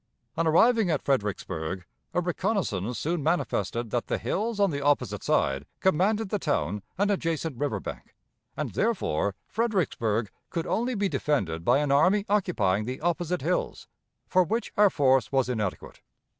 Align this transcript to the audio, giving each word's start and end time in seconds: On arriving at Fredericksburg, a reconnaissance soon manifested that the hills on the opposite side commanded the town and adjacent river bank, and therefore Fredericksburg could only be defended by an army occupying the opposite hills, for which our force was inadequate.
On 0.35 0.47
arriving 0.47 0.89
at 0.89 1.03
Fredericksburg, 1.03 1.85
a 2.15 2.21
reconnaissance 2.21 2.97
soon 2.97 3.21
manifested 3.21 3.91
that 3.91 4.07
the 4.07 4.17
hills 4.17 4.59
on 4.59 4.71
the 4.71 4.81
opposite 4.81 5.21
side 5.21 5.67
commanded 5.79 6.29
the 6.29 6.39
town 6.39 6.81
and 6.97 7.11
adjacent 7.11 7.55
river 7.55 7.79
bank, 7.79 8.15
and 8.57 8.71
therefore 8.71 9.35
Fredericksburg 9.45 10.31
could 10.49 10.65
only 10.65 10.95
be 10.95 11.07
defended 11.07 11.63
by 11.63 11.77
an 11.77 11.91
army 11.91 12.25
occupying 12.29 12.85
the 12.85 12.99
opposite 13.01 13.43
hills, 13.43 13.87
for 14.27 14.41
which 14.43 14.73
our 14.75 14.89
force 14.89 15.31
was 15.31 15.47
inadequate. 15.49 16.01